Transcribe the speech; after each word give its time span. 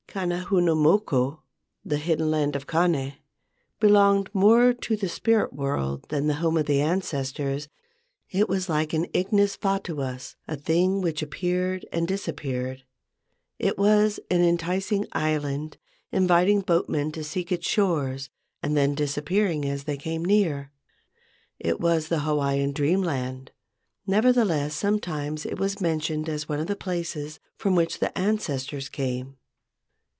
Kane 0.13 0.31
huna 0.43 0.75
moku 0.75 1.39
(the 1.85 1.95
hidden 1.95 2.29
land 2.29 2.57
of 2.57 2.67
Kane) 2.67 3.13
belonged 3.79 4.29
more 4.33 4.73
to 4.73 4.97
the 4.97 5.07
spirit 5.07 5.53
world 5.53 6.05
than 6.09 6.27
the 6.27 6.33
home 6.43 6.57
of 6.57 6.65
the 6.65 6.81
ancestors. 6.81 7.69
It 8.29 8.49
was 8.49 8.67
like 8.67 8.91
an 8.91 9.07
"ignis 9.13 9.55
fatuus," 9.55 10.35
a 10.49 10.57
thing 10.57 10.99
which 10.99 11.21
appeared 11.21 11.85
and 11.93 12.09
disap¬ 12.09 12.35
peared. 12.35 12.83
It 13.57 13.77
was 13.77 14.19
an 14.29 14.43
enticing 14.43 15.05
island, 15.13 15.77
inviting 16.11 16.59
boatmen 16.59 17.13
to 17.13 17.23
seek 17.23 17.49
its 17.49 17.65
shores 17.65 18.29
and 18.61 18.75
then 18.75 18.95
disappearing 18.95 19.63
as 19.63 19.85
they 19.85 19.95
came 19.95 20.25
near. 20.25 20.73
It 21.57 21.79
was 21.79 22.09
the 22.09 22.19
Hawaiian 22.19 22.73
dreamland. 22.73 23.51
Nevertheless, 24.05 24.75
sometimes 24.75 25.45
it 25.45 25.57
was 25.57 25.79
mentioned 25.79 26.27
as 26.27 26.49
one 26.49 26.59
of 26.59 26.67
the 26.67 26.75
places 26.75 27.39
from 27.55 27.75
which 27.75 27.99
the 27.99 28.15
ancestors 28.17 28.89
came. 28.89 29.37